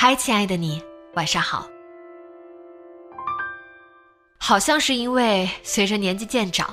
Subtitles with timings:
[0.00, 0.80] 嗨，亲爱的你，
[1.14, 1.68] 晚上好。
[4.38, 6.72] 好像是因为随着年纪渐长，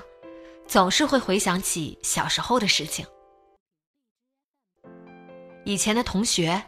[0.67, 3.03] 总是会回想起小时候的事情，
[5.63, 6.61] 以前的同学，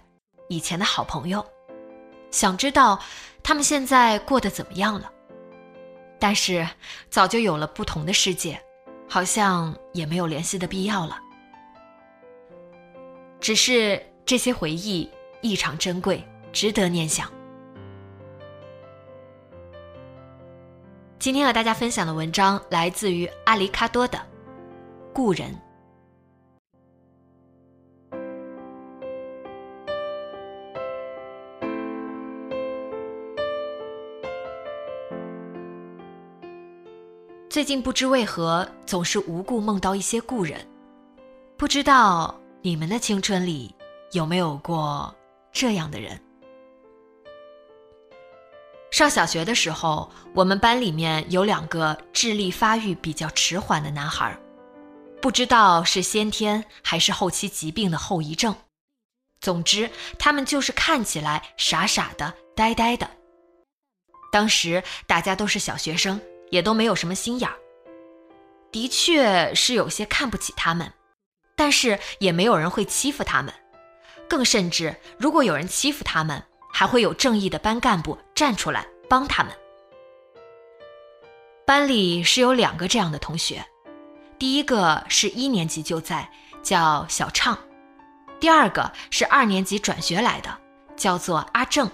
[0.49, 1.45] 以前的好朋友，
[2.31, 2.99] 想知道
[3.43, 5.11] 他们现在过得怎么样了。
[6.17, 6.67] 但是
[7.11, 8.59] 早就有了不同的世界，
[9.07, 11.19] 好像也没有联系的必要了。
[13.39, 15.07] 只是这些回忆
[15.43, 16.27] 异常珍贵。
[16.57, 17.31] 值得念想。
[21.19, 24.17] 今天和大家分享的文章来自于阿里卡多的
[25.13, 25.51] 《故人》。
[37.47, 40.59] 最近不知为何，总是无故梦到一些故人。
[41.55, 43.75] 不知道你们的青春里
[44.13, 45.15] 有没有过
[45.51, 46.19] 这样的人？
[48.97, 54.35] 上小学的时候，我们班里面有两个智力发育比较迟缓的男孩，
[55.21, 58.55] 不知道是先天还是后期疾病的后遗症。
[59.39, 63.07] 总之，他们就是看起来傻傻的、呆呆的。
[64.31, 66.19] 当时大家都是小学生，
[66.49, 67.55] 也都没有什么心眼儿，
[68.71, 70.91] 的确是有些看不起他们，
[71.55, 73.53] 但是也没有人会欺负他们。
[74.27, 76.43] 更甚至，如果有人欺负他们，
[76.73, 79.51] 还会有正义的班干部站出来帮他们。
[81.65, 83.65] 班里是有两个这样的同学，
[84.37, 86.29] 第一个是一年级就在，
[86.61, 87.55] 叫小畅；
[88.39, 90.55] 第二个是二年级转学来的，
[90.95, 91.89] 叫做阿正。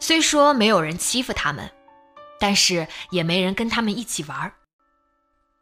[0.00, 1.70] 虽说没有人欺负他们，
[2.40, 4.52] 但是也没人跟他们一起玩。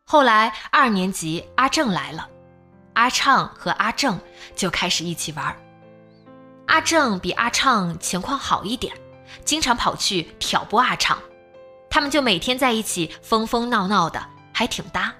[0.06, 2.30] 后来二年级阿正来了，
[2.94, 4.18] 阿畅和阿正
[4.54, 5.54] 就开始一起玩。
[6.66, 8.94] 阿正比阿畅情况好一点，
[9.44, 11.18] 经常跑去挑拨阿畅，
[11.88, 15.14] 他们就每天在一起疯疯闹闹的，还挺搭。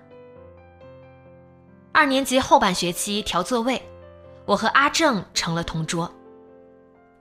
[1.93, 3.81] 二年级后半学期调座位，
[4.45, 6.13] 我和阿正成了同桌。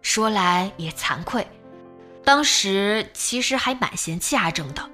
[0.01, 1.47] 说来也惭愧，
[2.23, 4.87] 当时其实还蛮嫌弃阿正的，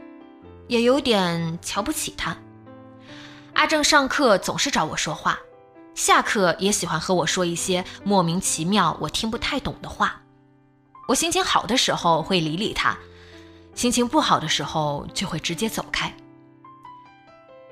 [0.68, 2.38] 也有点瞧不起他。
[3.54, 5.40] 阿正上课总是找我说话。
[6.02, 10.20] 下课也喜欢和我说一些莫名其妙、我听不太懂的话。
[11.08, 12.98] 我心情好的时候会理理他，
[13.76, 16.12] 心情不好的时候就会直接走开。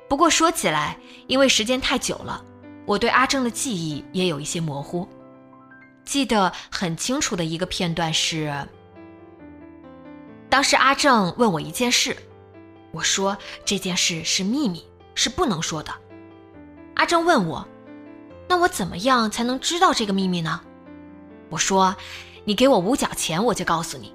[0.08, 0.96] 不过说起来，
[1.26, 2.46] 因为时间太久了，
[2.86, 5.10] 我对阿正的记忆也有一些模糊。
[6.06, 8.54] 记得很清楚的一个片段是，
[10.52, 12.16] 当时阿正问我一件事，
[12.92, 13.36] 我说
[13.66, 14.86] 这件事是秘密，
[15.16, 15.92] 是不能说的。
[16.94, 17.68] 阿正问我。
[18.50, 20.60] 那我怎么样才能知道这个秘密呢？
[21.50, 21.96] 我说
[22.46, 24.14] ：“你给我五角钱，我就告诉你。”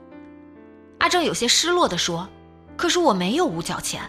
[0.99, 2.29] 阿正有些失落地说
[2.77, 4.03] ：“可是我没有五角钱。”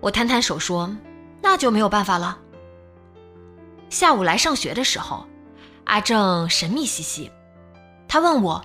[0.00, 0.96] 我摊摊手说
[1.42, 2.38] ：“那就没有办法了。”
[3.90, 5.26] 下午来上学的时候，
[5.86, 7.32] 阿正神秘兮兮，
[8.06, 8.64] 他问我：“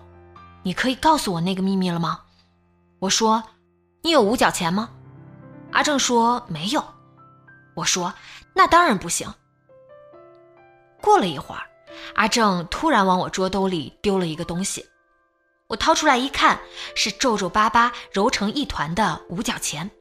[0.62, 2.22] 你可以告诉我那个秘密了吗？”
[3.00, 3.44] 我说
[4.04, 4.90] ：“你有五角钱吗？”
[5.74, 6.84] 阿正说：“没有。”
[7.75, 8.14] 我说
[8.54, 9.28] ：“那当然不行。”
[11.06, 11.62] 过了一会儿，
[12.16, 14.84] 阿正突然往我桌兜里丢了一个东西，
[15.68, 16.60] 我掏出来一看，
[16.96, 19.92] 是皱皱巴巴、揉成一团的五角钱。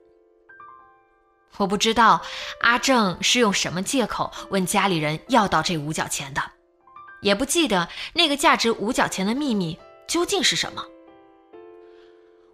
[1.58, 2.22] 我不知道
[2.62, 6.42] 阿正是用什么借口问家里人要到这五角钱的，
[7.20, 9.78] 也不记得那个价值五角钱的秘密
[10.08, 10.82] 究竟是什么。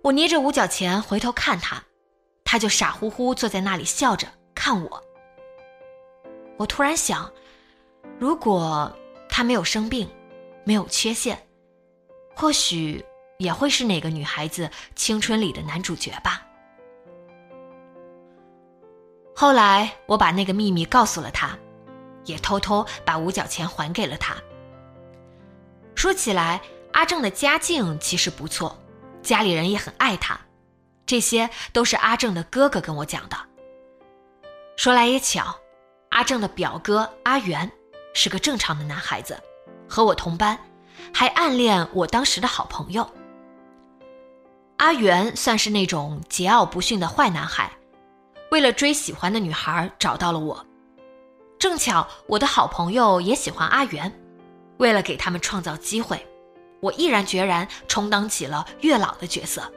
[0.02, 1.84] 我捏着五角钱回头看他，
[2.44, 4.26] 他就傻乎乎坐在那里笑着
[4.56, 5.04] 看我。
[6.58, 7.30] 我突然想。
[8.20, 8.94] 如果
[9.30, 10.06] 他没有生病，
[10.62, 11.42] 没有缺陷，
[12.36, 13.02] 或许
[13.38, 16.46] 也会是哪个女孩子青春里的男主角吧。
[19.34, 21.58] 后来我把那个秘密告诉了他，
[22.26, 24.36] 也偷偷把五角钱还给了他。
[25.94, 26.60] 说起来，
[26.92, 28.78] 阿正的家境其实不错，
[29.22, 30.38] 家里人也很爱他，
[31.06, 33.36] 这些都是阿正的哥哥跟我讲的。
[34.76, 35.58] 说来也巧，
[36.10, 37.70] 阿正的表哥阿元
[38.12, 39.40] 是个正常的男孩子，
[39.88, 40.58] 和我同班，
[41.12, 43.08] 还暗恋我当时的好朋友。
[44.78, 47.70] 阿元算是那种桀骜不驯的坏男孩，
[48.50, 50.66] 为了追喜欢的女孩找到了我。
[51.58, 54.10] 正巧我的好朋友也喜欢阿元，
[54.78, 56.26] 为了给他们创造机会，
[56.80, 59.70] 我毅然决然充当起了月老的角色。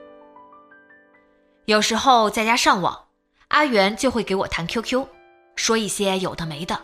[1.66, 3.08] 有时候在家上网，
[3.50, 5.06] 阿元就会给我弹 QQ，
[5.58, 6.82] 说一些有的没的，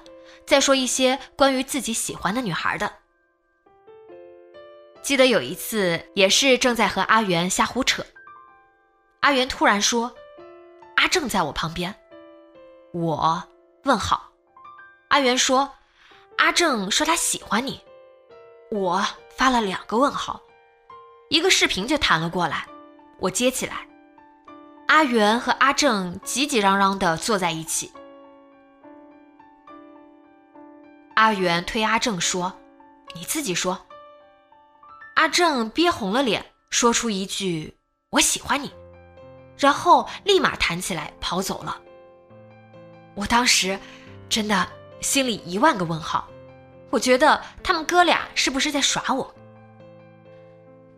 [0.50, 2.92] 再说一些关于自己喜欢的女孩的。
[5.04, 8.04] 记得有一次，也是正在和阿元瞎胡扯，
[9.20, 10.12] 阿元突然说
[10.98, 11.96] ：“阿正在我旁边。”
[12.94, 13.44] 我
[13.84, 14.32] 问号。
[15.10, 15.72] 阿元说
[16.40, 17.80] ：“阿正说他喜欢你。”
[18.74, 19.06] 我
[19.38, 20.42] 发了两个问号。
[21.30, 22.66] 一个视频就弹了过来，
[23.20, 23.88] 我接起来，
[24.88, 27.92] 阿元和阿正挤挤嚷嚷的坐在一起。
[31.20, 32.58] 阿元推阿正说
[33.14, 33.78] ：“你自己说。”
[35.16, 37.78] 阿正憋红了脸，说出一句
[38.12, 38.72] “我喜欢你”，
[39.60, 41.78] 然后立马弹起来跑走了。
[43.16, 43.78] 我当时
[44.30, 44.66] 真的
[45.02, 46.26] 心里一万个问号，
[46.90, 49.36] 我觉得他们哥俩是不是在耍我？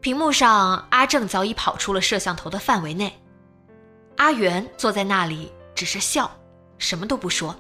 [0.01, 3.19] 屏幕上，阿正早已跑出了摄像头的范围内，
[4.17, 6.29] 阿元坐在那里只是笑，
[6.77, 7.55] 什么都不说。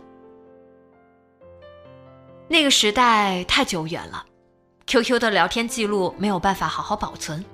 [2.51, 4.25] 那个时代太久远了。
[4.85, 7.45] QQ 的聊天记录没有办法好好保存，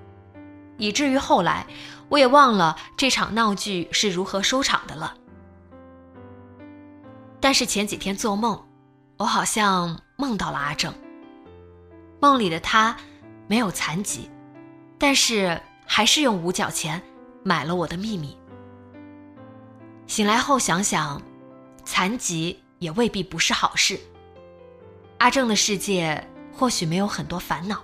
[0.77, 1.67] 以至于后来
[2.09, 5.15] 我也忘了这场闹剧是如何收场的了。
[7.39, 8.59] 但是前几天做梦，
[9.17, 10.91] 我好像梦到了阿正。
[12.19, 12.97] 梦里的他
[13.45, 14.27] 没有残疾，
[14.97, 16.99] 但是还是用五角钱
[17.43, 18.35] 买了我的秘密。
[20.07, 21.21] 醒来后想想，
[21.85, 23.99] 残疾也未必不是好事。
[25.19, 26.27] 阿正的世界。
[26.59, 27.83] 或许没有很多烦恼。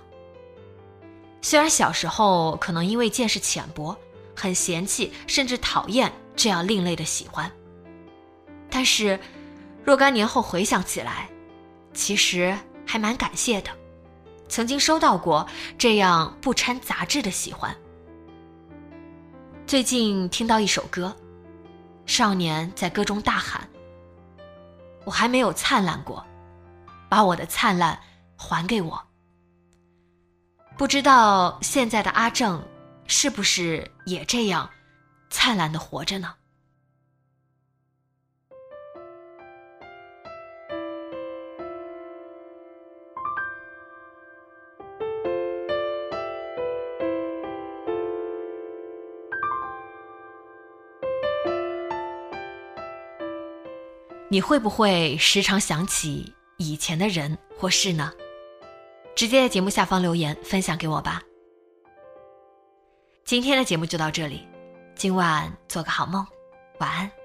[1.40, 3.96] 虽然小时候可能因为见识浅薄，
[4.34, 7.48] 很嫌弃甚至讨厌这样另类的喜欢，
[8.68, 9.20] 但是
[9.84, 11.28] 若干年后回想起来，
[11.92, 13.70] 其实还蛮感谢的，
[14.48, 15.46] 曾经收到过
[15.78, 17.72] 这样不掺杂质的喜欢。
[19.68, 21.14] 最近听到一首歌，
[22.06, 23.68] 少年在歌中大喊
[25.06, 26.26] ：“我还没有灿烂过，
[27.14, 27.96] 把我的灿烂。”
[28.36, 29.00] 还给我。
[30.76, 32.60] 不知道现在的阿正，
[33.06, 34.68] 是不是也这样
[35.30, 36.34] 灿烂的活着呢？
[54.28, 58.12] 你会不会时常想起以前的人或事呢？
[59.16, 61.22] 直接在节目下方留言分享给我吧。
[63.24, 64.46] 今天的节目就到这里，
[64.94, 66.26] 今晚做个好梦，
[66.78, 67.23] 晚安。